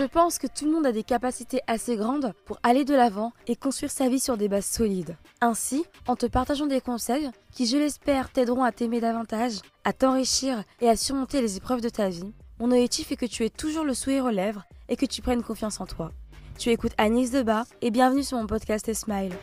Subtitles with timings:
[0.00, 3.34] Je pense que tout le monde a des capacités assez grandes pour aller de l'avant
[3.46, 5.14] et construire sa vie sur des bases solides.
[5.42, 10.64] Ainsi, en te partageant des conseils qui, je l'espère, t'aideront à t'aimer davantage, à t'enrichir
[10.80, 13.84] et à surmonter les épreuves de ta vie, mon objectif est que tu aies toujours
[13.84, 16.12] le sourire aux lèvres et que tu prennes confiance en toi.
[16.58, 19.34] Tu écoutes Agnès Debat et bienvenue sur mon podcast Smile.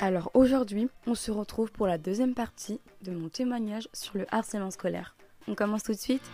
[0.00, 4.72] Alors aujourd'hui, on se retrouve pour la deuxième partie de mon témoignage sur le harcèlement
[4.72, 5.14] scolaire.
[5.46, 6.28] On commence tout de suite?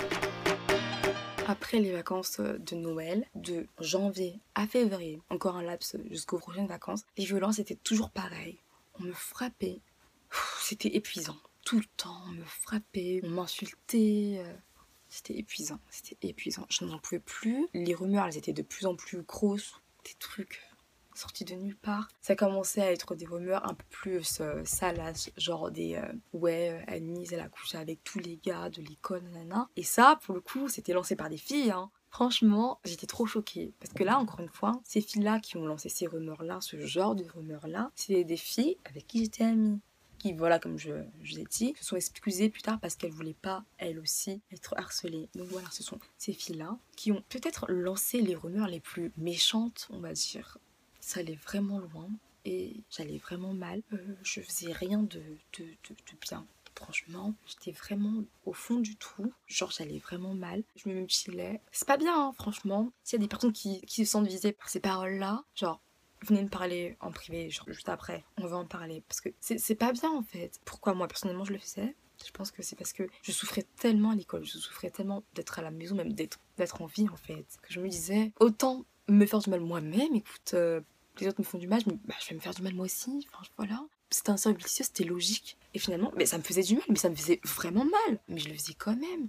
[1.46, 7.04] Après les vacances de Noël, de janvier à février, encore un laps jusqu'aux prochaines vacances,
[7.16, 8.58] les violences étaient toujours pareilles.
[8.98, 9.80] On me frappait.
[10.60, 11.36] C'était épuisant.
[11.64, 14.42] Tout le temps, on me frappait, on m'insultait.
[14.44, 14.54] Euh,
[15.08, 16.66] c'était épuisant, c'était épuisant.
[16.68, 17.66] Je n'en pouvais plus.
[17.74, 19.80] Les rumeurs, elles étaient de plus en plus grosses.
[20.04, 20.60] Des trucs
[21.16, 22.08] sortis de nulle part.
[22.20, 26.70] Ça commençait à être des rumeurs un peu plus euh, salaces, genre des euh, ouais,
[26.70, 29.68] euh, Annie, elle a couché avec tous les gars de l'école, nanana.
[29.76, 31.90] Et ça, pour le coup, c'était lancé par des filles, hein.
[32.10, 33.74] Franchement, j'étais trop choquée.
[33.78, 37.14] Parce que là, encore une fois, ces filles-là qui ont lancé ces rumeurs-là, ce genre
[37.14, 39.80] de rumeurs-là, c'est des filles avec qui j'étais amie
[40.18, 43.34] qui, voilà, comme je, je l'ai dit, se sont excusées plus tard parce qu'elles voulaient
[43.34, 45.28] pas, elles aussi, être harcelées.
[45.34, 49.88] Donc voilà, ce sont ces filles-là qui ont peut-être lancé les rumeurs les plus méchantes,
[49.90, 50.58] on va dire.
[51.06, 52.08] Ça allait vraiment loin
[52.44, 53.80] et j'allais vraiment mal.
[53.92, 55.22] Euh, je faisais rien de,
[55.56, 56.44] de, de, bien.
[56.74, 59.32] Franchement, j'étais vraiment au fond du trou.
[59.46, 60.64] Genre, j'allais vraiment mal.
[60.74, 61.60] Je me mutilais.
[61.70, 62.90] C'est pas bien, hein, franchement.
[63.04, 65.80] S'il y a des personnes qui, qui se sentent visées par ces paroles-là, genre,
[66.22, 69.04] venez me parler en privé, genre juste après, on va en parler.
[69.06, 70.58] Parce que c'est pas bien en fait.
[70.64, 71.94] Pourquoi moi personnellement je le faisais?
[72.26, 75.60] Je pense que c'est parce que je souffrais tellement à l'école, je souffrais tellement d'être
[75.60, 76.40] à la maison, même d'être
[76.80, 80.54] en vie en fait, que je me disais, autant me faire du mal moi-même, écoute,
[80.54, 80.80] euh,
[81.20, 82.84] les autres me font du mal, je, bah, je vais me faire du mal moi
[82.84, 83.84] aussi, enfin voilà.
[84.10, 85.56] C'était un cercle vicieux, c'était logique.
[85.74, 88.20] Et finalement, mais ça me faisait du mal, mais ça me faisait vraiment mal.
[88.28, 89.28] Mais je le faisais quand même.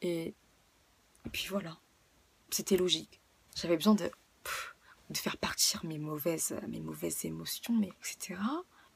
[0.00, 0.34] Et,
[1.32, 1.76] puis voilà.
[2.50, 3.20] C'était logique.
[3.56, 4.10] J'avais besoin de
[5.10, 8.40] de faire partir mes mauvaises, mes mauvaises émotions, mais etc.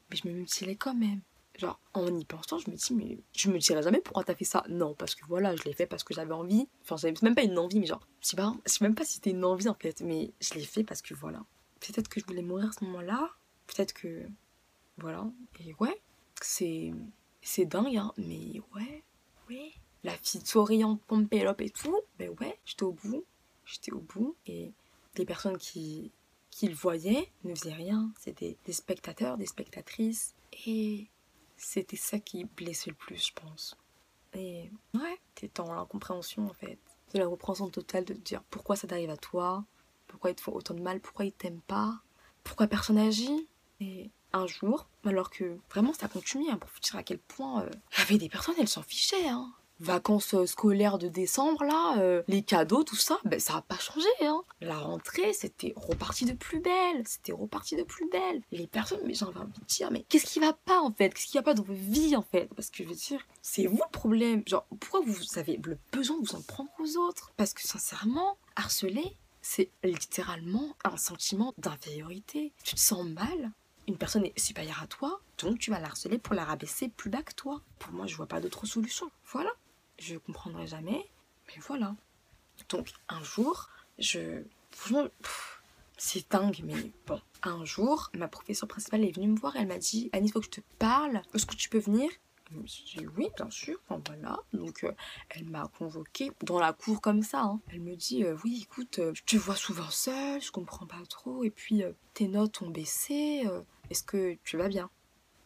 [0.09, 1.21] Mais je me mutilais quand même.
[1.57, 4.45] Genre, en y pensant, je me dis, mais je me dirais jamais pourquoi t'as fait
[4.45, 4.63] ça.
[4.69, 6.67] Non, parce que voilà, je l'ai fait parce que j'avais envie.
[6.83, 9.05] Enfin, j'avais même pas une envie, mais genre, je sais pas, je sais même pas
[9.05, 11.43] si c'était une envie en fait, mais je l'ai fait parce que voilà.
[11.81, 13.29] Peut-être que je voulais mourir à ce moment-là.
[13.67, 14.25] Peut-être que.
[14.97, 15.29] Voilà.
[15.59, 16.01] Et ouais,
[16.41, 16.93] c'est.
[17.41, 19.03] C'est dingue, hein, mais ouais,
[19.49, 19.71] ouais.
[20.03, 23.25] La fille souriante, Pompelope et tout, ben ouais, j'étais au bout.
[23.65, 24.35] J'étais au bout.
[24.45, 24.71] Et
[25.17, 26.11] les personnes qui,
[26.51, 28.11] qui le voyaient ne faisaient rien.
[28.19, 30.35] C'était des spectateurs, des spectatrices.
[30.67, 31.07] Et
[31.57, 33.75] c'était ça qui blessait le plus, je pense.
[34.33, 36.79] Et ouais, t'es dans l'incompréhension en fait.
[37.13, 39.65] De la repréhension totale de te dire pourquoi ça t'arrive à toi,
[40.11, 41.99] pourquoi ils te font autant de mal, pourquoi ils t'aiment pas,
[42.43, 43.47] pourquoi personne agit.
[43.79, 47.65] Et un jour, alors que vraiment ça continue, hein, pour vous dire à quel point
[47.65, 49.27] il y avait des personnes, elles s'en fichaient.
[49.27, 49.51] Hein
[49.81, 53.77] vacances euh, scolaires de décembre, là, euh, les cadeaux, tout ça, ben, ça n'a pas
[53.77, 54.07] changé.
[54.21, 54.41] Hein.
[54.61, 57.03] La rentrée, c'était reparti de plus belle.
[57.05, 58.41] C'était reparti de plus belle.
[58.51, 61.09] les personnes, mais j'ai envie de dire, mais qu'est-ce qui va pas, en fait?
[61.13, 62.49] Qu'est-ce qui va pas dans vos vies, en fait?
[62.55, 64.43] Parce que je veux dire, c'est vous le problème.
[64.47, 67.33] Genre, pourquoi vous avez le besoin de vous en prendre aux autres?
[67.37, 72.53] Parce que sincèrement, harceler, c'est littéralement un sentiment d'infériorité.
[72.63, 73.51] Tu te sens mal,
[73.87, 77.09] une personne est supérieure à toi, donc tu vas la harceler pour la rabaisser plus
[77.09, 77.61] bas que toi.
[77.79, 79.09] Pour moi, je vois pas d'autre solution.
[79.25, 79.51] Voilà
[80.01, 81.07] je comprendrai jamais,
[81.47, 81.95] mais voilà.
[82.69, 83.69] Donc un jour,
[83.99, 84.43] je...
[85.97, 87.21] C'est dingue, mais bon.
[87.43, 90.39] Un jour, ma professeure principale est venue me voir, elle m'a dit, Annie, il faut
[90.39, 92.09] que je te parle, est-ce que tu peux venir?
[92.51, 93.77] Je me suis dit oui, bien sûr.
[93.89, 94.39] Voilà.
[94.53, 94.91] Donc, euh,
[95.29, 97.41] elle m'a convoquée dans la cour comme ça.
[97.43, 97.59] Hein.
[97.69, 101.01] Elle me dit euh, oui, écoute, euh, je te vois souvent seule, je comprends pas
[101.09, 101.43] trop.
[101.43, 103.43] Et puis, tes notes ont baissé.
[103.89, 104.89] Est-ce que tu vas bien?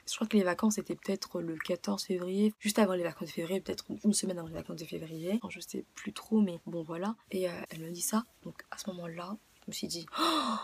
[0.07, 3.33] Je crois que les vacances étaient peut-être le 14 février, juste avant les vacances de
[3.33, 5.39] février, peut-être une semaine avant les vacances de février.
[5.49, 7.15] Je sais plus trop, mais bon voilà.
[7.31, 8.23] Et euh, elle me dit ça.
[8.43, 10.55] Donc à ce moment-là, je me suis dit, oh,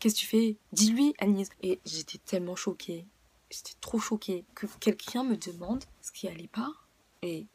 [0.00, 0.56] qu'est-ce que tu fais?
[0.72, 1.48] Dis-lui, Agnès.
[1.62, 3.06] Et j'étais tellement choquée.
[3.50, 6.72] J'étais trop choquée que quelqu'un me demande ce qui allait pas.
[7.22, 7.46] Et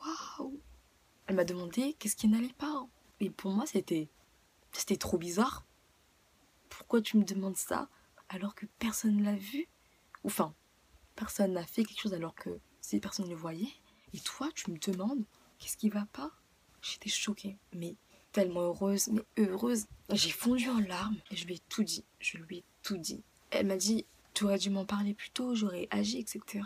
[0.00, 0.60] waouh
[1.26, 2.86] Elle m'a demandé qu'est-ce qui n'allait pas.
[3.20, 4.08] Et pour moi, c'était
[4.72, 5.64] c'était trop bizarre.
[6.68, 7.88] Pourquoi tu me demandes ça
[8.28, 9.66] alors que personne ne l'a vu?
[10.24, 10.54] Enfin,
[11.16, 12.50] personne n'a fait quelque chose alors que
[12.80, 13.72] ces personnes le voyaient.
[14.12, 15.24] Et toi, tu me demandes
[15.58, 16.30] qu'est-ce qui va pas?
[16.82, 17.96] J'étais choquée, mais
[18.32, 19.86] tellement heureuse, mais heureuse.
[20.10, 22.04] J'ai fondu en larmes et je lui ai tout dit.
[22.20, 23.22] Je lui ai tout dit.
[23.50, 24.06] Elle m'a dit
[24.38, 26.64] Tu aurais dû m'en parler plus tôt, j'aurais agi, etc.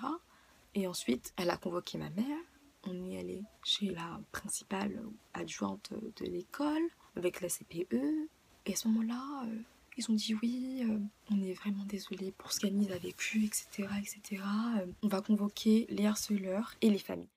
[0.75, 2.39] Et ensuite, elle a convoqué ma mère.
[2.85, 5.03] On est allé chez la principale
[5.33, 6.83] adjointe de l'école
[7.17, 8.29] avec la CPE.
[8.67, 9.57] Et à ce moment-là, euh,
[9.97, 10.99] ils ont dit oui, euh,
[11.31, 13.89] on est vraiment désolé pour ce qu'Anise a vécu, etc.
[13.99, 14.43] etc.
[14.77, 17.31] Euh, on va convoquer les harceleurs et les familles.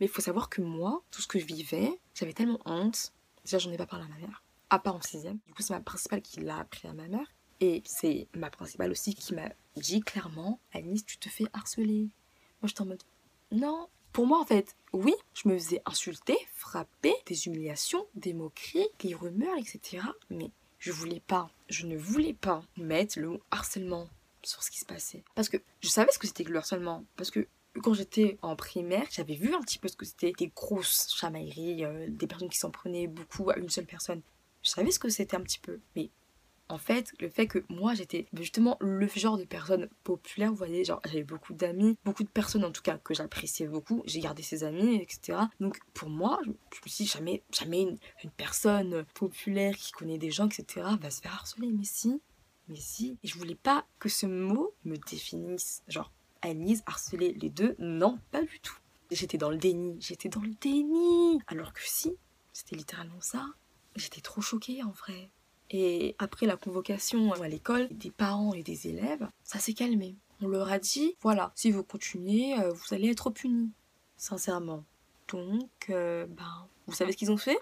[0.00, 3.12] Mais il faut savoir que moi, tout ce que je vivais, j'avais tellement honte.
[3.44, 5.36] Déjà, j'en ai pas parlé à ma mère, à part en sixième.
[5.46, 7.26] Du coup, c'est ma principale qui l'a appris à ma mère.
[7.62, 12.08] Et c'est ma principale aussi qui m'a dit clairement, Alice, tu te fais harceler.
[12.60, 13.04] Moi, j'étais en mode,
[13.52, 13.86] non.
[14.12, 19.14] Pour moi, en fait, oui, je me faisais insulter, frapper, des humiliations, des moqueries, des
[19.14, 20.04] rumeurs, etc.
[20.28, 20.50] Mais
[20.80, 24.08] je voulais pas, je ne voulais pas mettre le mot harcèlement
[24.42, 25.22] sur ce qui se passait.
[25.36, 27.04] Parce que je savais ce que c'était que le harcèlement.
[27.16, 27.46] Parce que
[27.80, 31.84] quand j'étais en primaire, j'avais vu un petit peu ce que c'était des grosses chamailleries,
[31.84, 34.20] euh, des personnes qui s'en prenaient beaucoup à une seule personne.
[34.64, 35.78] Je savais ce que c'était un petit peu.
[35.94, 36.10] Mais
[36.72, 40.84] en fait, le fait que moi j'étais justement le genre de personne populaire, vous voyez,
[40.84, 44.42] genre j'avais beaucoup d'amis, beaucoup de personnes en tout cas que j'appréciais beaucoup, j'ai gardé
[44.42, 45.38] ces amis, etc.
[45.60, 46.54] Donc pour moi, je, me
[46.86, 50.86] suis dit jamais, jamais une, une, personne populaire qui connaît des gens, etc.
[50.98, 51.70] va se faire harceler.
[51.70, 52.22] Mais si,
[52.68, 53.18] mais si.
[53.22, 55.82] Et je voulais pas que ce mot me définisse.
[55.88, 56.10] Genre,
[56.40, 58.78] Anise, harceler les deux, non, pas du tout.
[59.10, 61.38] J'étais dans le déni, j'étais dans le déni.
[61.48, 62.16] Alors que si,
[62.54, 63.44] c'était littéralement ça.
[63.94, 65.28] J'étais trop choquée en vrai.
[65.72, 70.16] Et après la convocation à l'école des parents et des élèves, ça s'est calmé.
[70.42, 73.70] On leur a dit, voilà, si vous continuez, euh, vous allez être punis.
[74.18, 74.84] Sincèrement.
[75.28, 77.58] Donc, euh, ben, vous savez ce qu'ils ont fait?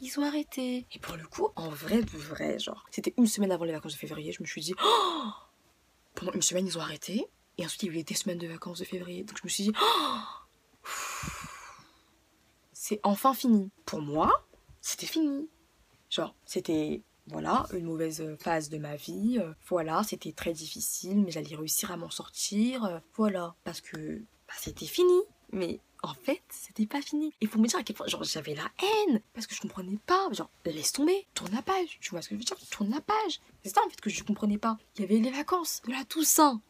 [0.00, 0.86] Ils ont arrêté.
[0.90, 3.92] Et pour le coup, en vrai de vrai, genre, c'était une semaine avant les vacances
[3.92, 5.30] de février, je me suis dit, oh
[6.14, 7.26] pendant une semaine, ils ont arrêté.
[7.58, 9.22] Et ensuite, il y a eu des semaines de vacances de février.
[9.22, 10.18] Donc je me suis dit, oh
[12.72, 13.70] c'est enfin fini.
[13.86, 14.44] Pour moi,
[14.80, 15.48] c'était fini.
[16.10, 19.38] Genre, c'était voilà, une mauvaise phase de ma vie.
[19.38, 22.84] Euh, voilà, c'était très difficile, mais j'allais réussir à m'en sortir.
[22.84, 25.20] Euh, voilà, parce que bah, c'était fini.
[25.52, 27.32] Mais en fait, c'était pas fini.
[27.40, 30.28] Et pour me dire à quel point, j'avais la haine, parce que je comprenais pas.
[30.32, 31.98] Genre, laisse tomber, tourne la page.
[32.00, 33.40] Tu vois ce que je veux dire Tourne la page.
[33.62, 34.78] C'est ça en fait que je comprenais pas.
[34.96, 36.60] Il y avait les vacances de la Toussaint.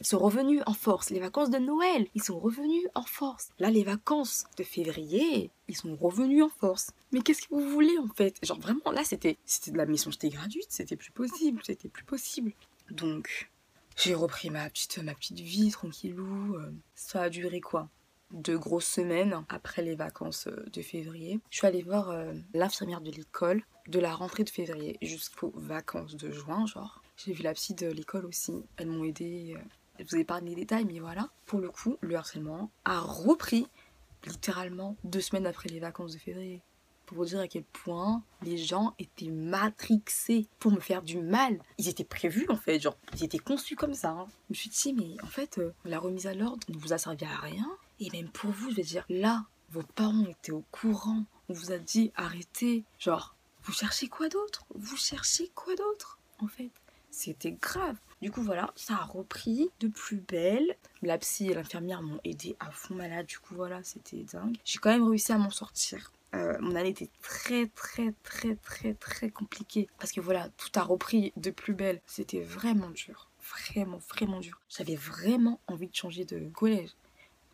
[0.00, 1.10] Ils sont revenus en force.
[1.10, 3.50] Les vacances de Noël, ils sont revenus en force.
[3.58, 6.90] Là, les vacances de février, ils sont revenus en force.
[7.12, 8.38] Mais qu'est-ce que vous voulez en fait?
[8.42, 12.04] Genre vraiment, là, c'était c'était de la mission, j'étais gratuite, c'était plus possible, c'était plus
[12.04, 12.52] possible.
[12.90, 13.50] Donc,
[13.96, 16.56] j'ai repris ma petite, ma petite vie tranquillou.
[16.56, 17.88] Euh, ça a duré quoi?
[18.32, 21.38] Deux grosses semaines après les vacances euh, de février.
[21.50, 26.16] Je suis allée voir euh, l'infirmière de l'école de la rentrée de février jusqu'aux vacances
[26.16, 27.02] de juin, genre.
[27.16, 28.52] J'ai vu la psy de l'école aussi.
[28.76, 29.56] Elles m'ont aidé
[29.98, 31.30] je vous épargne les détails, mais voilà.
[31.46, 33.66] Pour le coup, le harcèlement a repris
[34.26, 36.62] littéralement deux semaines après les vacances de février.
[37.06, 41.60] Pour vous dire à quel point les gens étaient matrixés pour me faire du mal.
[41.76, 44.10] Ils étaient prévus en fait, genre ils étaient conçus comme ça.
[44.10, 44.26] Hein.
[44.48, 46.98] Je me suis dit, mais en fait, euh, la remise à l'ordre ne vous a
[46.98, 47.70] servi à rien.
[48.00, 51.24] Et même pour vous, je vais dire, là, vos parents étaient au courant.
[51.48, 52.84] On vous a dit, arrêtez.
[52.98, 54.64] Genre, vous cherchez quoi d'autre?
[54.74, 56.18] Vous cherchez quoi d'autre?
[56.38, 56.70] En fait,
[57.10, 57.96] c'était grave.
[58.22, 60.76] Du coup, voilà, ça a repris de plus belle.
[61.02, 63.26] La psy et l'infirmière m'ont aidé à fond malade.
[63.26, 64.56] Du coup, voilà, c'était dingue.
[64.64, 66.12] J'ai quand même réussi à m'en sortir.
[66.34, 69.88] Euh, mon année était très, très, très, très, très compliquée.
[69.98, 72.00] Parce que voilà, tout a repris de plus belle.
[72.06, 73.28] C'était vraiment dur.
[73.40, 74.60] Vraiment, vraiment dur.
[74.68, 76.90] J'avais vraiment envie de changer de collège.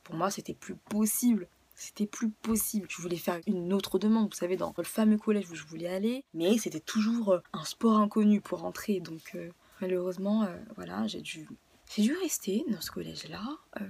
[0.04, 1.46] Pour moi, c'était plus possible
[1.80, 2.86] c'était plus possible.
[2.90, 5.88] Je voulais faire une autre demande, vous savez, dans le fameux collège où je voulais
[5.88, 9.50] aller, mais c'était toujours euh, un sport inconnu pour entrer, donc euh,
[9.81, 11.49] malheureusement, euh, voilà, j'ai dû,
[11.94, 13.43] j'ai dû rester dans ce collège-là.
[13.81, 13.87] Euh,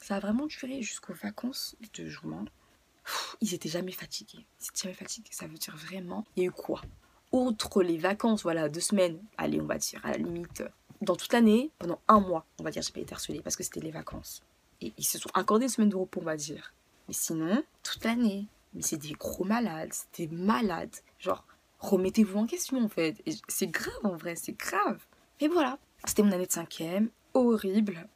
[0.00, 2.44] ça a vraiment duré jusqu'aux vacances de juin.
[3.40, 4.46] ils étaient jamais fatigués.
[4.60, 5.30] Ils étaient jamais fatigués.
[5.32, 6.82] Ça veut dire vraiment, il y a eu quoi?
[7.32, 10.62] Outre les vacances, voilà, deux semaines, allez, on va dire, à la limite,
[11.00, 13.64] dans toute l'année, pendant un mois, on va dire, j'ai pas été harcelée parce que
[13.64, 14.42] c'était les vacances.
[14.80, 16.72] Et ils se sont accordés une semaine de repos, on va dire.
[17.08, 18.46] Mais sinon, toute l'année.
[18.74, 20.94] Mais c'est des gros malades, c'était malade.
[21.18, 21.44] Genre,
[21.78, 23.22] remettez-vous en question en fait.
[23.48, 25.04] C'est grave en vrai, c'est grave.
[25.40, 28.08] Mais voilà, c'était mon année de cinquième, horrible.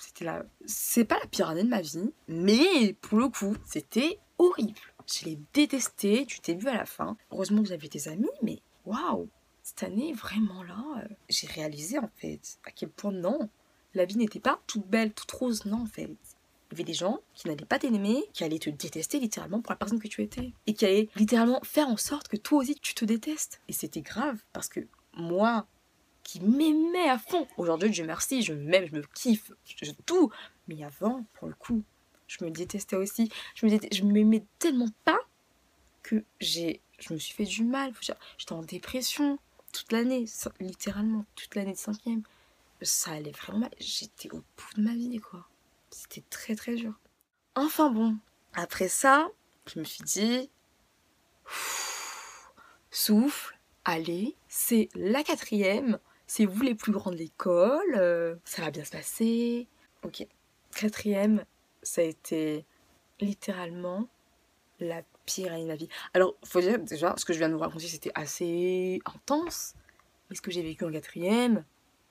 [0.00, 0.44] C'était la...
[0.66, 4.80] C'est pas la pire année de ma vie, mais pour le coup, c'était horrible.
[5.06, 7.16] Je l'ai détesté du début à la fin.
[7.30, 9.28] Heureusement que j'avais des amis, mais waouh
[9.62, 13.48] Cette année, vraiment là, euh, j'ai réalisé en fait à quel point non,
[13.94, 16.10] la vie n'était pas toute belle, toute rose, non en fait.
[16.70, 19.70] Il y avait des gens qui n'allaient pas t'aimer, qui allaient te détester littéralement pour
[19.70, 20.52] la personne que tu étais.
[20.66, 23.60] Et qui allaient littéralement faire en sorte que toi aussi tu te détestes.
[23.68, 24.80] Et c'était grave parce que
[25.14, 25.66] moi,
[26.26, 27.46] qui m'aimais à fond.
[27.56, 30.32] Aujourd'hui, Dieu merci, je m'aime, je me kiffe, je, tout.
[30.66, 31.84] Mais avant, pour le coup,
[32.26, 33.30] je me détestais aussi.
[33.54, 35.20] Je me je m'aimais tellement pas
[36.02, 37.92] que j'ai, je me suis fait du mal.
[38.38, 39.38] J'étais en dépression
[39.72, 40.24] toute l'année,
[40.58, 42.22] littéralement toute l'année de cinquième.
[42.82, 43.70] Ça allait vraiment mal.
[43.78, 45.46] J'étais au bout de ma vie, quoi.
[45.90, 46.98] C'était très très dur.
[47.54, 48.16] Enfin bon,
[48.54, 49.28] après ça,
[49.72, 50.50] je me suis dit,
[52.90, 58.70] souffle, allez, c'est la quatrième c'est vous les plus grands de l'école, euh, ça va
[58.70, 59.68] bien se passer.
[60.02, 60.26] Ok.
[60.74, 61.44] Quatrième,
[61.82, 62.64] ça a été
[63.20, 64.08] littéralement
[64.80, 65.88] la pire année de ma vie.
[66.14, 69.74] Alors, faut dire déjà, ce que je viens de vous raconter, c'était assez intense.
[70.28, 71.64] Mais ce que j'ai vécu en quatrième,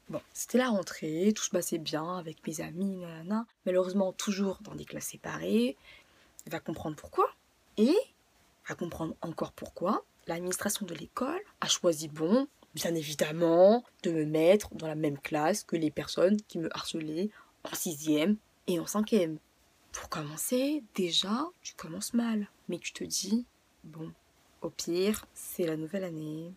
[0.09, 3.45] bon, c'était la rentrée, tout se passait bien avec mes amis, nanana.
[3.65, 5.75] Malheureusement, toujours dans des classes séparées.
[6.47, 7.29] Va comprendre pourquoi.
[7.77, 7.95] Et,
[8.67, 14.75] va comprendre encore pourquoi, l'administration de l'école a choisi, bon, bien évidemment, de me mettre
[14.75, 17.29] dans la même classe que les personnes qui me harcelaient
[17.63, 19.39] en sixième et en cinquième.
[19.91, 22.49] Pour commencer, déjà, tu commences mal.
[22.67, 23.45] Mais tu te dis,
[23.85, 24.11] bon,
[24.61, 26.53] au pire, c'est la nouvelle année.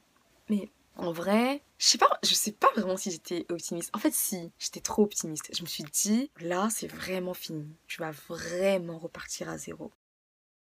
[0.50, 3.90] Mais en vrai, je sais pas, je sais pas vraiment si j'étais optimiste.
[3.94, 5.54] En fait, si, j'étais trop optimiste.
[5.56, 7.68] Je me suis dit, là, c'est vraiment fini.
[7.86, 9.92] Tu vas vraiment repartir à zéro.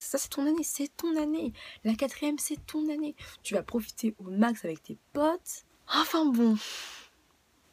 [0.06, 1.52] Ça, c'est ton année, c'est ton année.
[1.84, 3.16] La quatrième, c'est ton année.
[3.42, 5.66] Tu vas profiter au max avec tes potes.
[5.88, 6.58] Enfin bon,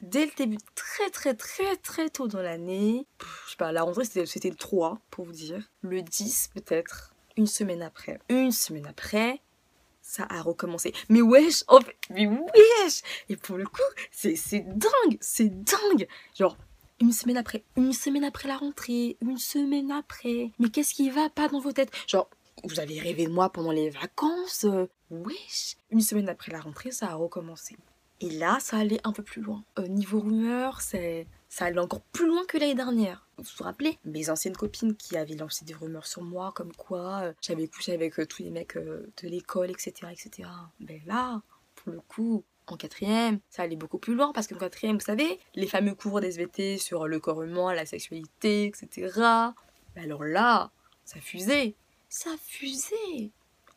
[0.01, 3.07] dès le début, très très très très tôt dans l'année,
[3.47, 7.47] je sais pas, la rentrée c'était le 3 pour vous dire, le 10 peut-être, une
[7.47, 8.19] semaine après.
[8.29, 9.41] Une semaine après,
[10.01, 10.93] ça a recommencé.
[11.09, 16.07] Mais wesh, oh, mais wesh Et pour le coup, c'est dingue, c'est dingue
[16.39, 16.57] Genre,
[17.03, 20.53] une semaine après, une semaine après la rentrée, une semaine après.
[20.61, 21.91] Mais qu'est-ce qui va pas dans vos têtes?
[22.07, 22.31] Genre,
[22.63, 24.67] vous avez rêvé de moi pendant les vacances
[25.11, 27.77] Wesh Une semaine après la rentrée, ça a recommencé.
[28.21, 29.65] Et là, ça allait un peu plus loin.
[29.77, 33.27] Au niveau rumeur, c'est ça allait encore plus loin que l'année dernière.
[33.37, 33.99] Vous vous rappelez?
[34.05, 37.93] Mes anciennes copines qui avaient lancé des rumeurs sur moi, comme quoi euh, j'avais couché
[37.93, 40.49] avec euh, tous les mecs euh, de l'école, etc., etc.
[40.79, 41.43] Ben là,
[41.75, 45.39] pour le coup, en quatrième, ça allait beaucoup plus loin parce qu'en quatrième, vous savez,
[45.55, 49.11] les fameux cours d'SVT sur le corps humain, la sexualité, etc.
[49.95, 50.71] Ben alors là,
[51.05, 51.75] ça fusait.
[52.09, 53.33] Ça fusait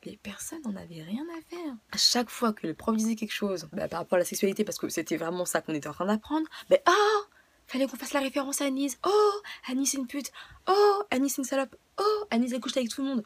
[0.06, 1.76] les personnes n'en avaient rien à faire.
[1.92, 4.64] À chaque fois que le prof disait quelque chose bah, par rapport à la sexualité,
[4.64, 7.22] parce que c'était vraiment ça qu'on était en train d'apprendre, ben ah
[7.68, 9.00] Fallait qu'on fasse la référence à Anise.
[9.06, 10.32] Oh Anise c'est une pute.
[10.68, 11.76] Oh Anise c'est une salope.
[12.00, 13.24] Oh Anise elle couche avec tout le monde.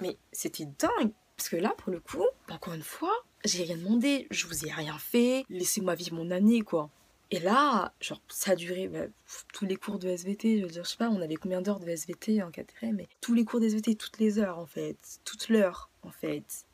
[0.00, 1.12] Mais c'était dingue.
[1.36, 3.12] Parce que là, pour le coup, encore une fois,
[3.44, 6.90] j'ai rien demandé, je vous ai rien fait, laissez-moi vivre mon année, quoi.
[7.30, 9.06] Et là, genre, ça a duré bah,
[9.52, 10.58] tous les cours de SVT.
[10.60, 13.08] Je veux dire, je sais pas, on avait combien d'heures de SVT en quatrième, mais
[13.20, 14.96] tous les cours de SVT, toutes les heures, en fait.
[15.24, 16.66] Toutes l'heure, en fait.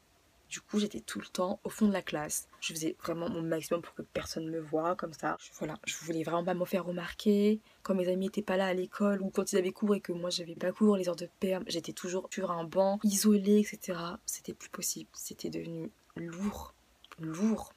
[0.52, 2.46] Du coup, j'étais tout le temps au fond de la classe.
[2.60, 5.38] Je faisais vraiment mon maximum pour que personne me voie, comme ça.
[5.58, 7.58] voilà, je voulais vraiment pas me faire remarquer.
[7.82, 10.12] Quand mes amis étaient pas là à l'école, ou quand ils avaient cours et que
[10.12, 13.98] moi j'avais pas cours, les heures de perm, j'étais toujours sur un banc, isolée, etc.
[14.26, 15.08] C'était plus possible.
[15.14, 16.74] C'était devenu lourd.
[17.18, 17.72] Lourd.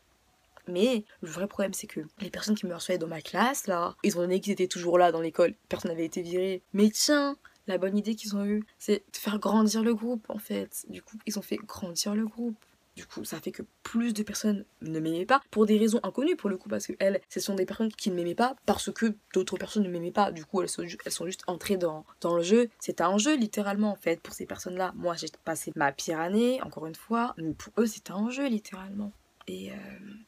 [0.68, 3.96] Mais le vrai problème, c'est que les personnes qui me harcelaient dans ma classe, là,
[4.04, 6.62] ils ont donné qu'ils étaient toujours là dans l'école, personne n'avait été viré.
[6.74, 10.38] Mais tiens, la bonne idée qu'ils ont eue, c'est de faire grandir le groupe, en
[10.38, 10.86] fait.
[10.90, 12.58] Du coup, ils ont fait grandir le groupe.
[12.96, 16.38] Du coup, ça fait que plus de personnes ne m'aimaient pas, pour des raisons inconnues
[16.38, 18.90] pour le coup, parce que elles, ce sont des personnes qui ne m'aimaient pas parce
[18.90, 20.32] que d'autres personnes ne m'aimaient pas.
[20.32, 22.70] Du coup, elles sont, juste entrées dans, dans le jeu.
[22.80, 24.94] C'était un jeu, littéralement, en fait, pour ces personnes-là.
[24.96, 28.48] Moi, j'ai passé ma pire année, encore une fois, mais pour eux, c'était un jeu,
[28.48, 29.12] littéralement.
[29.48, 29.76] Et euh,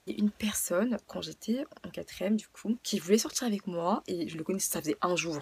[0.08, 4.38] une personne, quand j'étais en quatrième du coup, qui voulait sortir avec moi, et je
[4.38, 5.40] le connaissais, ça faisait un jour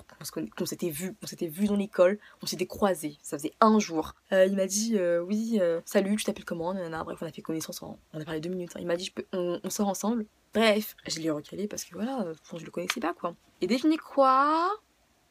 [0.55, 4.15] qu'on s'était vu, on s'était vu dans l'école, on s'était croisés, ça faisait un jour.
[4.31, 6.73] Euh, il m'a dit, euh, oui, salut, tu t'appelles comment?
[6.73, 8.71] Bref, on a fait connaissance, on a parlé deux minutes.
[8.75, 8.79] Hein.
[8.79, 10.25] Il m'a dit, on, sort ensemble.
[10.53, 13.35] Bref, je l'ai recalé parce que voilà, je le connaissais pas quoi.
[13.59, 14.71] Et devinez quoi?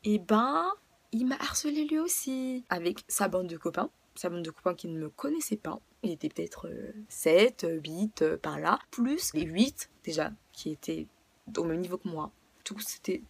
[0.05, 0.71] Eh ben,
[1.13, 4.89] il m'a harcelé lui aussi, avec sa bande de copains sa bande de copains qui
[4.89, 5.81] ne me connaissaient pas.
[6.05, 6.71] Il était peut-être
[7.09, 11.07] 7, euh, 8 euh, par là, plus les 8 déjà qui étaient
[11.57, 12.31] au même niveau que moi.
[12.63, 13.23] Tout c'était,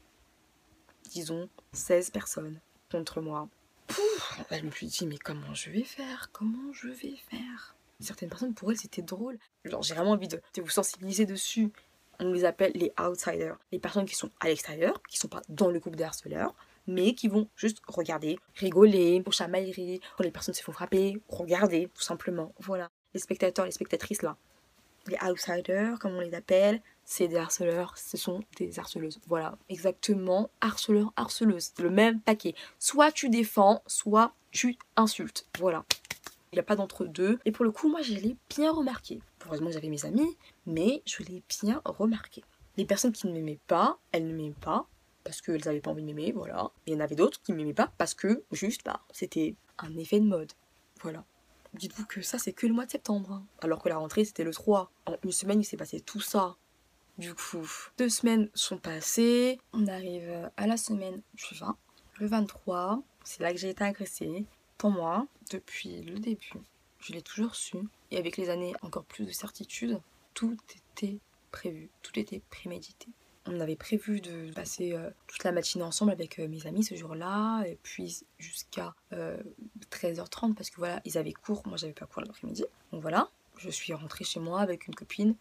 [1.12, 3.48] disons, 16 personnes contre moi.
[3.86, 6.30] Pouf, je me suis dit, mais comment je vais faire?
[6.32, 7.76] Comment je vais faire?
[8.00, 9.38] Certaines personnes, pour elles, c'était drôle.
[9.64, 11.70] Genre, j'ai vraiment envie de, vous sensibiliser dessus.
[12.18, 15.70] On les appelle les outsiders, les personnes qui sont à l'extérieur, qui sont pas dans
[15.70, 16.54] le groupe des harceleurs,
[16.86, 21.88] mais qui vont juste regarder, rigoler, pour chamaillerie, quand les personnes se font frapper, regarder,
[21.94, 22.52] tout simplement.
[22.58, 22.90] Voilà.
[23.14, 24.36] Les spectateurs, les spectatrices là.
[25.06, 29.20] Les outsiders, comme on les appelle, c'est des harceleurs, ce sont des harceleuses.
[29.28, 31.72] Voilà, exactement, harceleurs, harceleuses.
[31.78, 32.54] Le même paquet.
[32.78, 35.46] Soit tu défends, soit tu insultes.
[35.58, 35.84] Voilà.
[36.52, 37.38] Il n'y a pas d'entre-deux.
[37.44, 39.20] Et pour le coup, moi, je l'ai bien remarqué.
[39.44, 40.36] Heureusement, j'avais mes amis,
[40.66, 42.44] mais je l'ai bien remarqué.
[42.76, 44.86] Les personnes qui ne m'aimaient pas, elles ne m'aimaient pas
[45.24, 46.70] parce qu'elles n'avaient pas envie de m'aimer, voilà.
[46.86, 50.20] Il y en avait d'autres qui m'aimaient pas parce que, juste, bah, c'était un effet
[50.20, 50.52] de mode.
[51.02, 51.24] Voilà.
[51.72, 53.32] Dites-vous que ça, c'est que le mois de septembre.
[53.32, 53.46] Hein.
[53.60, 54.90] Alors que la rentrée, c'était le 3.
[55.06, 56.56] En une semaine, il s'est passé tout ça.
[57.18, 59.58] Du coup, deux semaines sont passées.
[59.72, 61.76] On arrive à la semaine du 20.
[62.20, 64.44] Le 23, c'est là que j'ai été agressée.
[64.78, 66.52] Pour moi, depuis le début,
[67.00, 67.78] je l'ai toujours su.
[68.10, 70.00] Et avec les années, encore plus de certitude,
[70.34, 71.18] tout était
[71.50, 73.08] prévu, tout était prémédité.
[73.46, 76.94] On avait prévu de passer euh, toute la matinée ensemble avec euh, mes amis ce
[76.94, 82.22] jour-là, et puis jusqu'à 13h30, parce que voilà, ils avaient cours, moi j'avais pas cours
[82.22, 82.64] l'après-midi.
[82.92, 85.36] Donc voilà, je suis rentrée chez moi avec une copine.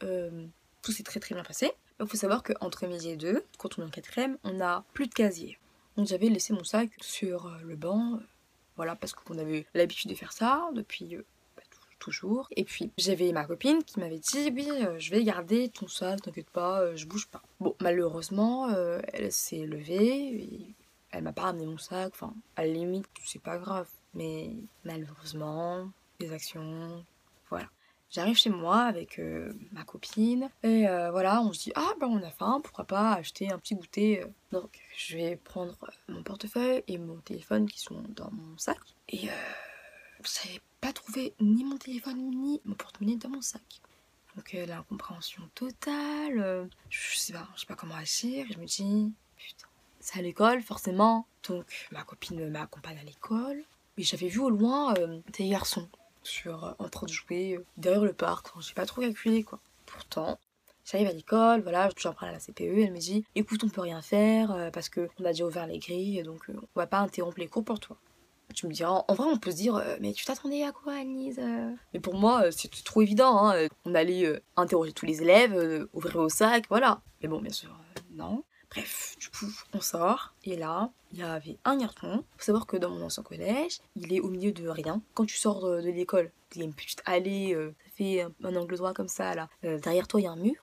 [0.00, 1.72] tout s'est très très bien passé.
[2.00, 5.08] Il faut savoir qu'entre midi et deux, quand on est en quatrième, on n'a plus
[5.08, 5.58] de casier.
[5.96, 8.20] Donc j'avais laissé mon sac sur le banc,
[8.76, 11.16] voilà, parce qu'on avait l'habitude de faire ça depuis
[11.98, 12.48] toujours.
[12.56, 16.22] Et puis j'avais ma copine qui m'avait dit oui euh, je vais garder ton sac,
[16.22, 17.42] t'inquiète pas, euh, je bouge pas.
[17.60, 20.74] Bon malheureusement euh, elle s'est levée,
[21.10, 23.88] elle m'a pas ramené mon sac, enfin à la limite c'est pas grave.
[24.14, 24.50] Mais
[24.84, 27.04] malheureusement, les actions,
[27.50, 27.68] voilà.
[28.10, 29.20] J'arrive chez moi avec
[29.70, 33.52] ma copine et voilà, on se dit ah ben on a faim, pourquoi pas acheter
[33.52, 34.24] un petit goûter.
[34.50, 35.76] Donc je vais prendre
[36.08, 38.78] mon portefeuille et mon téléphone qui sont dans mon sac
[39.10, 39.28] et
[40.24, 43.62] j'avais pas trouvé ni mon téléphone ni mon porte-monnaie dans mon sac.
[44.36, 48.66] Donc euh, l'incompréhension totale, euh, je sais pas, je sais pas comment agir, je me
[48.66, 49.66] dis, putain,
[50.00, 51.26] c'est à l'école forcément.
[51.48, 53.62] Donc ma copine m'accompagne à l'école,
[53.96, 55.88] mais j'avais vu au loin euh, des garçons
[56.22, 59.60] sur, en train de jouer derrière le parc, j'ai pas trop calculé quoi.
[59.86, 60.38] Pourtant,
[60.84, 63.82] J'arrive à l'école, voilà, j'en parle à la CPE, elle me dit écoute, on peut
[63.82, 67.38] rien faire parce que on a déjà ouvert les grilles, donc on va pas interrompre
[67.38, 67.98] les cours pour toi.
[68.54, 70.94] Tu me diras, en vrai, on peut se dire, euh, mais tu t'attendais à quoi,
[70.94, 73.48] Anise euh Mais pour moi, euh, c'était trop évident.
[73.48, 73.68] Hein.
[73.84, 77.00] On allait interroger tous les élèves, ouvrir au sac, voilà.
[77.22, 77.70] Mais bon, bien sûr,
[78.12, 78.44] non.
[78.70, 80.34] Bref, du coup, on sort.
[80.44, 82.24] Et là, il y avait un garçon.
[82.36, 85.02] Faut savoir que dans mon ancien collège, il est au milieu de rien.
[85.14, 88.76] Quand tu sors de, l'école, il y a une petite allée, ça fait un, angle
[88.76, 89.48] droit comme ça, là.
[89.62, 90.56] derrière toi, il y a un mur.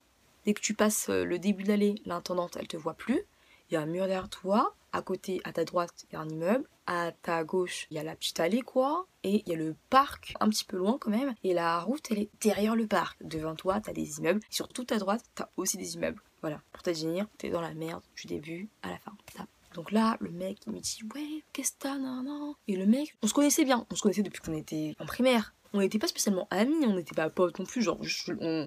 [0.44, 3.22] Dès que tu passes le début de l'allée, l'intendante, elle te voit plus.
[3.70, 4.74] Il y a un mur derrière toi.
[4.96, 8.00] À côté, à ta droite, il y a un immeuble à ta gauche, il y
[8.00, 9.06] a la petite allée, quoi.
[9.24, 11.34] Et il y a le parc, un petit peu loin quand même.
[11.44, 13.18] Et la route, elle est derrière le parc.
[13.22, 14.40] Devant toi, t'as des immeubles.
[14.48, 16.22] Sur toute ta droite, t'as aussi des immeubles.
[16.40, 16.62] Voilà.
[16.72, 16.90] Pour te
[17.36, 19.12] t'es dans la merde du début à la fin.
[19.74, 22.54] Donc là, le mec, il me dit Ouais, qu'est-ce que t'as, non, non.
[22.66, 23.84] Et le mec, on se connaissait bien.
[23.90, 25.52] On se connaissait depuis qu'on était en primaire.
[25.74, 27.82] On n'était pas spécialement amis, on n'était pas potes non plus.
[27.82, 28.00] Genre,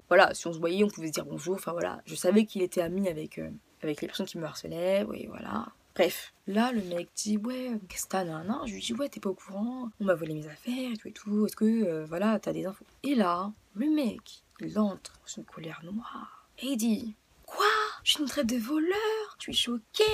[0.08, 1.54] voilà, si on se voyait, on pouvait se dire bonjour.
[1.54, 3.50] Enfin voilà, je savais qu'il était ami avec, euh,
[3.82, 5.04] avec les personnes qui me harcelaient.
[5.08, 5.66] Oui, voilà.
[5.94, 9.20] Bref, là le mec dit ouais, qu'est-ce que t'as nan, Je lui dis ouais, t'es
[9.20, 12.04] pas au courant, on m'a volé mes affaires et tout et tout, est-ce que euh,
[12.06, 12.84] voilà, t'as des infos?
[13.02, 17.14] Et là, le mec, il entre dans une colère noire et il dit
[17.46, 17.66] Quoi?
[18.04, 19.36] Tu nous traites de voleurs?
[19.38, 20.04] Tu es choqué?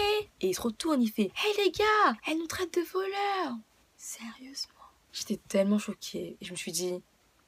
[0.41, 3.57] Et il se retourne, il fait Hey les gars, elle nous traite de voleurs.
[3.99, 4.73] Sérieusement?
[5.13, 7.03] J'étais tellement choquée et je me suis dit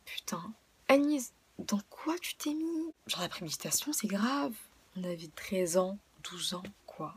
[0.05, 0.53] Putain,
[0.89, 2.93] Agnès, dans quoi tu t'es mis?
[3.07, 4.55] Genre la préméditation, c'est grave.
[4.97, 5.99] On avait 13 ans,
[6.31, 7.17] 12 ans, quoi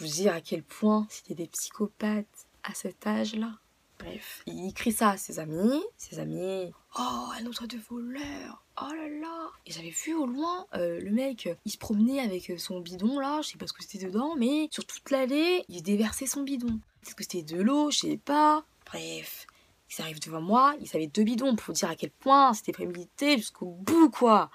[0.00, 3.52] vous dire à quel point c'était des psychopathes à cet âge-là.
[3.98, 5.82] Bref, il crie ça à ses amis.
[5.98, 8.64] Ses amis, oh, un autre de voleur.
[8.80, 9.50] Oh là là.
[9.66, 13.42] Et j'avais vu au loin euh, le mec, il se promenait avec son bidon là,
[13.42, 16.80] je sais pas ce que c'était dedans, mais sur toute l'allée, il déversait son bidon.
[17.04, 18.64] Est-ce que c'était de l'eau, je sais pas.
[18.86, 19.46] Bref,
[19.90, 23.36] il arrive devant moi, il savait deux bidons pour dire à quel point c'était prémédité
[23.36, 24.50] jusqu'au bout quoi.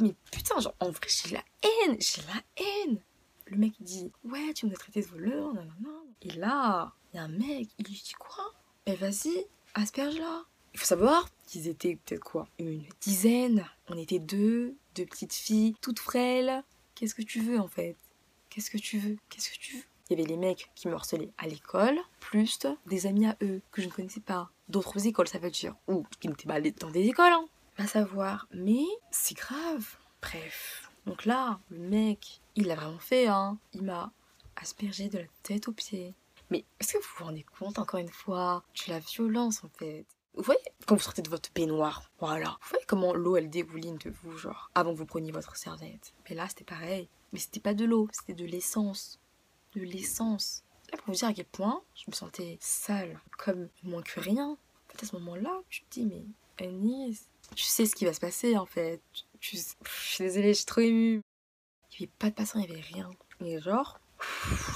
[0.00, 2.98] Mais putain, genre en vrai j'ai la haine, j'ai la haine
[3.50, 6.02] le mec dit ouais tu nous as traité de voleur nanana.
[6.22, 8.54] et là il y a un mec il lui dit quoi?
[8.86, 12.46] Ben vas-y asperge là il faut savoir qu'ils étaient peut-être quoi?
[12.58, 16.62] Une dizaine on était deux deux petites filles toutes frêles
[16.94, 17.96] qu'est-ce que tu veux en fait?
[18.50, 19.16] Qu'est-ce que tu veux?
[19.28, 19.82] Qu'est-ce que tu veux?
[20.10, 23.60] Il y avait les mecs qui me harcelaient à l'école, plus des amis à eux
[23.70, 26.90] que je ne connaissais pas, d'autres écoles, ça veut dire, ou qui n'étaient pas dans
[26.90, 27.46] des écoles, hein.
[27.76, 28.48] Va savoir.
[28.52, 29.96] Mais c'est grave.
[30.20, 30.90] Bref.
[31.06, 33.56] Donc là, le mec, il l'a vraiment fait, hein.
[33.72, 34.12] Il m'a
[34.56, 36.14] aspergé de la tête aux pieds.
[36.50, 40.04] Mais est-ce que vous vous rendez compte, encore une fois, de la violence, en fait?
[40.34, 42.58] Vous voyez, quand vous sortez de votre baignoire, voilà.
[42.62, 46.12] Vous voyez comment l'eau, elle dégouline de vous, genre, avant que vous preniez votre serviette.
[46.28, 47.08] Mais là, c'était pareil.
[47.32, 49.20] Mais c'était pas de l'eau, c'était de l'essence.
[49.76, 50.64] De l'essence.
[50.90, 54.50] Là, pour vous dire à quel point je me sentais sale, comme moins que rien.
[54.50, 56.24] En fait, à ce moment-là, je me dis, mais
[56.66, 59.00] Anis, tu sais ce qui va se passer, en fait.
[59.40, 61.22] Je, je suis désolée, je suis trop émue.
[61.98, 63.10] Il avait pas de passant, il n'y avait rien.
[63.40, 63.98] Et genre,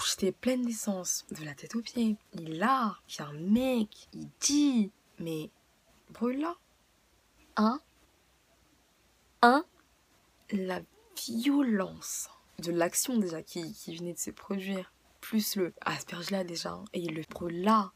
[0.09, 2.17] j'étais pleine d'essence, de la tête aux pieds.
[2.33, 5.51] Et là, il y a un mec, il dit, mais
[6.11, 6.57] brûle là.
[7.57, 7.81] Hein?
[9.43, 9.65] Hein?
[10.51, 10.81] La
[11.17, 12.29] violence.
[12.59, 17.15] De l'action déjà qui, qui, venait de se produire, plus le asperge-là déjà, et il
[17.15, 17.93] le brûle là.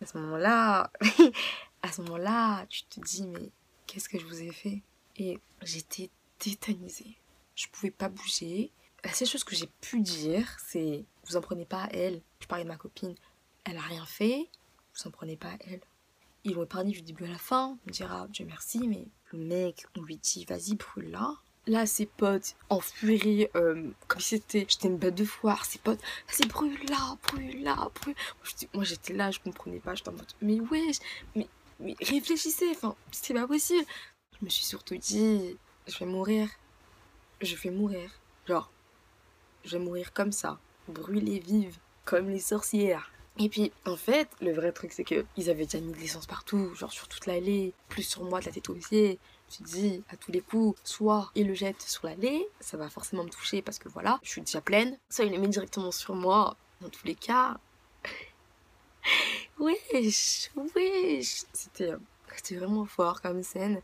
[0.00, 0.92] À ce moment-là,
[1.82, 3.50] à ce moment-là, tu te dis, mais
[3.86, 4.82] qu'est-ce que je vous ai fait?
[5.16, 7.18] Et j'étais tétanisée
[7.58, 8.70] je pouvais pas bouger.
[9.04, 12.22] La seule chose que j'ai pu dire, c'est vous en prenez pas à elle.
[12.40, 13.14] Je parlais de ma copine,
[13.64, 14.48] elle a rien fait,
[14.94, 15.80] vous en prenez pas à elle.
[16.44, 19.38] Ils l'ont épargné du début à la fin, on me dira Dieu merci, mais le
[19.38, 21.34] mec, on lui dit vas-y brûle là.
[21.84, 25.66] Ses potes en furie, euh, comme si c'était, j'étais une bête de foire.
[25.66, 27.62] Ses potes, c'est brûle là, brûle.
[28.72, 29.94] Moi, j'étais là, je comprenais pas.
[29.94, 30.58] J'étais en mode, mais
[31.36, 31.46] mais,
[31.78, 33.84] mais réfléchissez, enfin, c'est pas possible.
[34.40, 36.48] Je me suis surtout dit, je vais mourir.
[37.40, 38.10] Je vais mourir.
[38.46, 38.70] Genre,
[39.64, 43.12] je vais mourir comme ça, brûlée vive, comme les sorcières.
[43.40, 46.74] Et puis, en fait, le vrai truc, c'est qu'ils avaient déjà mis de l'essence partout,
[46.74, 49.20] genre sur toute l'allée, plus sur moi de la tête aux pieds.
[49.48, 52.76] Je me suis dit, à tous les coups, soit il le jette sur l'allée, ça
[52.76, 55.46] va forcément me toucher parce que voilà, je suis déjà pleine, soit il le met
[55.46, 57.58] directement sur moi, dans tous les cas.
[59.60, 61.44] wesh, wesh.
[61.52, 61.92] C'était,
[62.34, 63.80] c'était vraiment fort comme scène.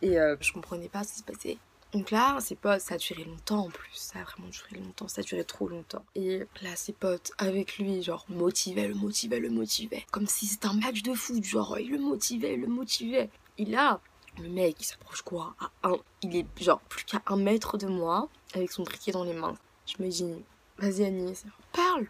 [0.00, 1.58] Et euh, je comprenais pas ce qui se passait.
[1.94, 3.92] Donc là, ses potes, ça a duré longtemps en plus.
[3.92, 5.06] Ça a vraiment duré longtemps.
[5.06, 6.04] Ça a duré trop longtemps.
[6.16, 10.04] Et là, ses potes, avec lui, genre, motivaient, le motivaient, le motivaient.
[10.10, 11.44] Comme si c'était un match de foot.
[11.44, 13.30] Genre, il le motivait, il le motivait.
[13.58, 14.00] Et là,
[14.42, 15.54] le mec, il s'approche quoi?
[15.60, 19.22] À un, Il est genre plus qu'à un mètre de moi, avec son briquet dans
[19.22, 19.56] les mains.
[19.86, 20.44] Je me dis,
[20.78, 22.08] vas-y Agnès, parle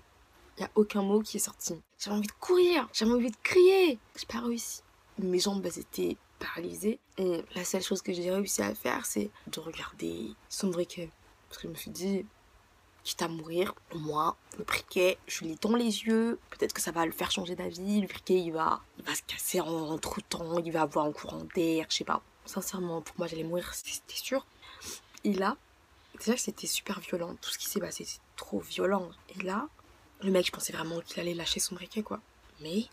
[0.57, 1.75] Il n'y a aucun mot qui est sorti.
[1.99, 3.99] J'avais envie de courir, j'avais envie de crier.
[4.17, 4.81] J'ai pas réussi.
[5.19, 6.17] Mes jambes, elles étaient
[7.19, 11.11] Et la seule chose que j'ai réussi à faire, c'est de regarder son briquet.
[11.49, 12.27] Parce que je me suis dit,
[13.05, 16.39] quitte à mourir, au moins, le briquet, je l'ai dans les yeux.
[16.51, 18.01] Peut-être que ça va le faire changer d'avis.
[18.01, 20.59] Le briquet, il va, il va se casser en entre-temps.
[20.59, 22.23] Il va avoir un courant d'air, je sais pas.
[22.47, 24.47] Sincèrement, pour moi, j'allais mourir, c'était sûr.
[25.23, 25.57] Et là,
[26.19, 27.37] déjà que c'était super violent.
[27.41, 29.11] Tout ce qui s'est passé, c'était trop violent.
[29.37, 29.69] Et là,
[30.23, 32.21] le mec, je pensais vraiment qu'il allait lâcher son briquet, quoi.
[32.61, 32.87] Mais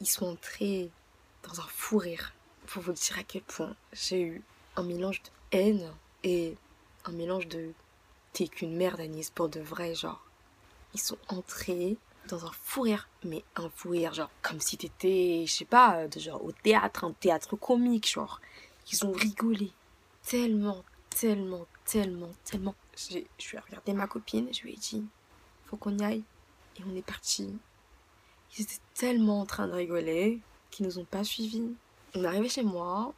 [0.00, 0.90] ils sont entrés
[1.42, 2.32] dans un fou rire
[2.70, 4.42] pour vous dire à quel point j'ai eu
[4.76, 6.56] un mélange de haine et
[7.04, 7.72] un mélange de
[8.32, 10.24] t'es qu'une merde Agnès pour de vrai genre.
[10.94, 11.96] Ils sont entrés
[12.28, 16.06] dans un fou rire mais un fou rire genre comme si t'étais je sais pas
[16.06, 18.40] de genre au théâtre un théâtre comique genre.
[18.92, 19.72] Ils ont rigolé
[20.22, 22.76] tellement tellement tellement tellement.
[22.96, 25.04] Je suis regardé ma copine je lui ai dit
[25.66, 26.24] faut qu'on y aille.
[26.78, 27.52] Et on est parti.
[28.56, 31.74] Ils étaient tellement en train de rigoler qu'ils nous ont pas suivis
[32.14, 33.12] on est arrivé chez moi,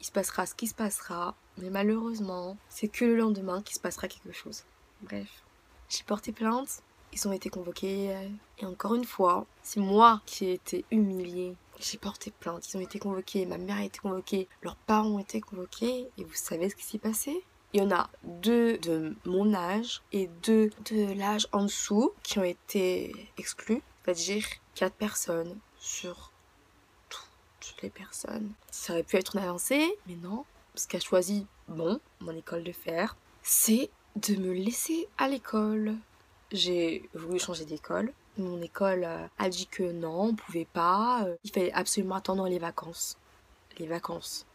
[0.00, 3.80] il se passera ce qui se passera, mais malheureusement, c'est que le lendemain qu'il se
[3.80, 4.64] passera quelque chose.
[5.02, 5.42] Bref,
[5.88, 6.82] j'ai porté plainte,
[7.12, 8.14] ils ont été convoqués,
[8.58, 11.56] et encore une fois, c'est moi qui ai été humiliée.
[11.80, 15.18] J'ai porté plainte, ils ont été convoqués, ma mère a été convoquée, leurs parents ont
[15.18, 17.44] été convoqués, et vous savez ce qui s'est passé?
[17.74, 22.38] Il y en a deux de mon âge et deux de l'âge en dessous qui
[22.38, 26.32] ont été exclus, c'est-à-dire quatre personnes sur
[27.82, 28.52] les personnes.
[28.70, 30.44] Ça aurait pu être une avancée, mais non.
[30.74, 35.94] Ce qu'a choisi, bon, mon école de faire, c'est de me laisser à l'école.
[36.52, 38.12] J'ai voulu changer d'école.
[38.36, 41.24] Mon école euh, a dit que non, on pouvait pas.
[41.24, 43.18] Euh, il fallait absolument attendre les vacances.
[43.78, 44.46] Les vacances.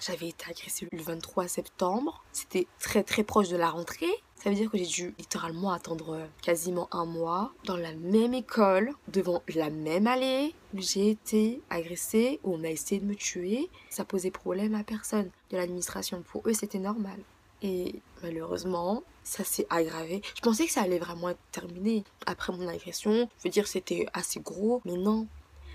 [0.00, 2.22] J'avais été agressée le 23 septembre.
[2.32, 4.12] C'était très très proche de la rentrée.
[4.40, 8.92] Ça veut dire que j'ai dû littéralement attendre quasiment un mois dans la même école,
[9.08, 10.54] devant la même allée.
[10.74, 13.68] J'ai été agressée, où on a essayé de me tuer.
[13.90, 16.22] Ça posait problème à personne de l'administration.
[16.22, 17.18] Pour eux, c'était normal.
[17.62, 20.22] Et malheureusement, ça s'est aggravé.
[20.36, 23.28] Je pensais que ça allait vraiment être terminé après mon agression.
[23.38, 25.26] Je veux dire, c'était assez gros, mais non,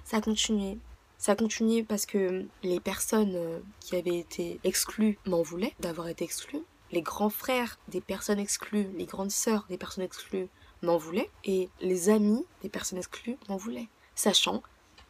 [0.05, 0.77] ça a continué.
[1.17, 6.23] Ça a continué parce que les personnes qui avaient été exclues m'en voulaient d'avoir été
[6.23, 10.47] exclues les grands frères des personnes exclues, les grandes sœurs des personnes exclues
[10.83, 14.61] m'en voulaient, et les amis des personnes exclues m'en voulaient, sachant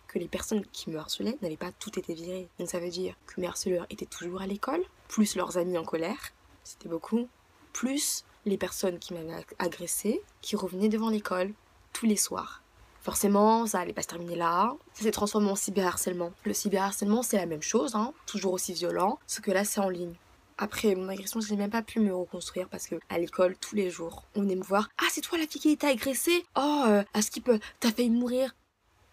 [0.07, 2.47] que les personnes qui me harcelaient n'avaient pas toutes été virées.
[2.57, 5.83] Donc ça veut dire que mes harceleurs étaient toujours à l'école, plus leurs amis en
[5.83, 6.31] colère,
[6.63, 7.27] c'était beaucoup,
[7.73, 11.53] plus les personnes qui m'avaient agressé, qui revenaient devant l'école
[11.91, 12.61] tous les soirs.
[13.01, 14.73] Forcément, ça allait pas se terminer là.
[14.93, 16.31] Ça s'est transformé en cyberharcèlement.
[16.45, 19.89] Le cyberharcèlement, c'est la même chose, hein, toujours aussi violent, ce que là, c'est en
[19.89, 20.15] ligne.
[20.57, 23.75] Après mon agression, je n'ai même pas pu me reconstruire parce que à l'école, tous
[23.75, 24.89] les jours, on venait me voir.
[24.99, 28.55] Ah, c'est toi la fille qui était agressée Oh, euh, à Skip, t'as failli mourir?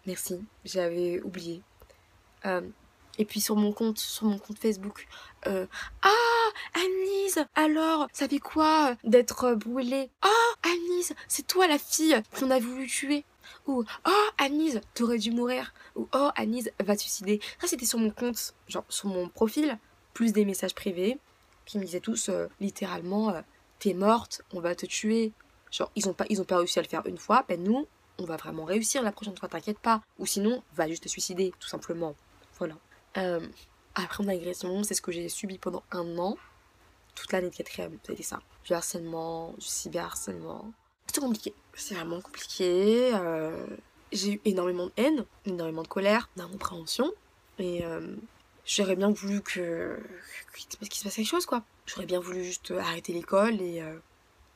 [0.05, 1.61] Merci, j'avais oublié.
[2.45, 2.61] Euh,
[3.17, 5.07] et puis sur mon compte, sur mon compte Facebook,
[5.47, 5.67] euh,
[6.01, 12.51] ah, Anise, alors, ça fait quoi d'être brûlée Oh, Anise, c'est toi la fille qu'on
[12.51, 13.25] a voulu tuer
[13.67, 17.99] ou oh Anise t'aurais dû mourir ou oh Anise va te suicider ça c'était sur
[17.99, 19.77] mon compte genre sur mon profil
[20.13, 21.19] plus des messages privés
[21.65, 23.41] qui me disaient tous euh, littéralement euh,
[23.79, 25.31] t'es morte, on va te tuer.
[25.71, 27.87] Genre ils ont pas pas réussi à le faire une fois, ben nous
[28.19, 30.01] on va vraiment réussir la prochaine fois, t'inquiète pas.
[30.19, 32.15] Ou sinon va juste te suicider tout simplement.
[32.59, 32.75] Voilà.
[33.17, 33.45] Euh,
[33.95, 36.37] après mon agression, c'est ce que j'ai subi pendant un an,
[37.15, 38.39] toute l'année de quatrième, c'était ça.
[38.63, 40.71] Du harcèlement, du cyberharcèlement.
[41.07, 41.53] C'est compliqué.
[41.73, 43.11] C'est vraiment compliqué.
[44.11, 47.11] j'ai eu énormément de haine, énormément de colère, d'incompréhension.
[47.59, 47.83] Et
[48.65, 49.99] j'aurais bien voulu que
[50.53, 51.63] qu'il se passe quelque chose quoi.
[51.85, 53.97] J'aurais bien voulu juste arrêter l'école et euh,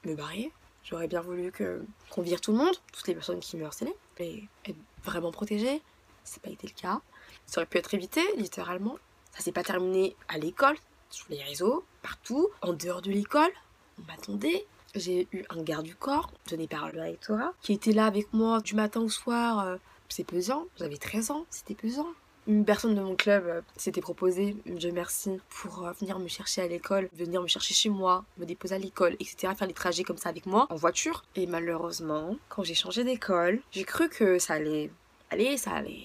[0.05, 0.51] me barrer.
[0.83, 3.95] J'aurais bien voulu que qu'on vire tout le monde, toutes les personnes qui me harcelaient,
[4.19, 5.81] et être vraiment protégée.
[5.81, 7.01] N'a pas été le cas.
[7.45, 8.97] Ça aurait pu être évité, littéralement.
[9.31, 10.75] Ça s'est pas terminé à l'école,
[11.09, 13.51] sur les réseaux, partout, en dehors de l'école.
[13.99, 14.65] On m'attendait.
[14.93, 18.61] J'ai eu un garde du corps donné par le rectorat qui était là avec moi
[18.61, 19.59] du matin au soir.
[19.59, 20.67] Euh, c'est pesant.
[20.77, 22.07] J'avais 13 ans, c'était pesant.
[22.47, 26.61] Une personne de mon club euh, s'était proposée, je merci, pour euh, venir me chercher
[26.61, 29.53] à l'école, venir me chercher chez moi, me déposer à l'école, etc.
[29.57, 31.23] Faire des trajets comme ça avec moi en voiture.
[31.35, 34.91] Et malheureusement, quand j'ai changé d'école, j'ai cru que ça allait,
[35.31, 36.03] aller, ça allait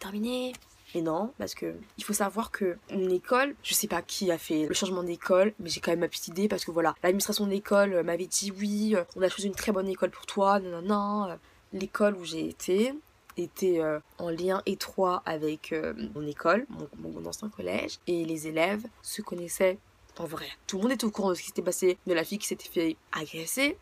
[0.00, 0.54] terminer.
[0.94, 4.38] Mais non, parce que il faut savoir que une école, je sais pas qui a
[4.38, 7.46] fait le changement d'école, mais j'ai quand même ma petite idée parce que voilà, l'administration
[7.46, 10.58] de l'école euh, m'avait dit oui, on a choisi une très bonne école pour toi,
[10.58, 11.38] non non non.
[11.72, 12.92] L'école où j'ai été,
[13.36, 16.66] était euh, en lien étroit avec euh, mon école,
[16.98, 19.78] mon, ancien collège, et les élèves se connaissaient
[20.18, 20.48] en vrai.
[20.66, 22.46] Tout le monde était au courant de ce qui s'était passé, de la fille qui
[22.46, 23.76] s'était fait agresser.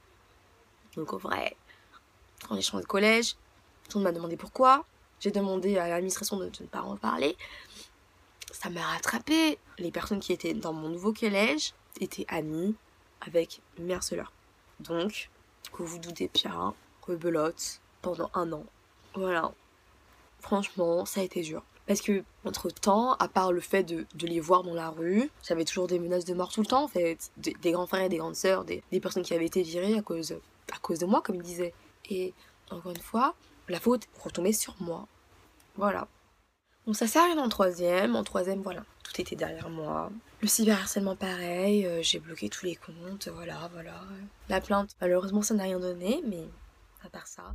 [0.96, 1.56] Donc en vrai,
[2.50, 3.36] j'ai changé de collège,
[3.88, 4.84] tout le monde m'a demandé pourquoi.
[5.20, 7.36] J'ai demandé à l'administration de, ne pas en parler.
[8.52, 9.58] Ça m'a rattrapé.
[9.78, 12.74] Les personnes qui étaient dans mon nouveau collège étaient amies
[13.20, 14.32] avec mes harceleurs.
[14.80, 15.30] Donc,
[15.72, 18.64] que vous doutez bien, rebelote pendant un an
[19.14, 19.52] voilà.
[20.40, 21.62] Franchement, ça a été dur.
[21.86, 25.64] Parce que, entre temps, à part le fait de, les voir dans la rue, j'avais
[25.64, 27.30] toujours des menaces de mort tout le temps, en fait.
[27.36, 30.34] Des, grands frères et des grandes sœurs, des, personnes qui avaient été virées à cause,
[30.98, 31.74] de moi, comme ils disaient.
[32.10, 32.32] Et,
[32.70, 33.34] encore une fois,
[33.68, 35.06] la faute retombait sur moi.
[35.76, 36.08] Voilà.
[36.86, 38.16] Bon, ça s'est arrêté en troisième.
[38.16, 38.84] En troisième, voilà.
[39.02, 40.10] Tout était derrière moi.
[40.40, 41.86] Le cyberharcèlement, pareil.
[41.86, 43.28] Euh, j'ai bloqué tous les comptes.
[43.28, 44.00] Voilà, voilà.
[44.48, 46.44] La plainte, malheureusement, ça n'a rien donné, mais
[47.04, 47.54] à part ça.